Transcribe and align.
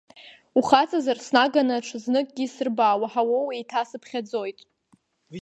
Ухаҵазар, 0.59 1.17
снаганы 1.25 1.73
аҽазныкгьы 1.75 2.43
исырба, 2.45 2.99
уаҳауоу, 3.01 3.47
еиҭа 3.55 3.81
сыԥхьаӡоит. 3.89 4.59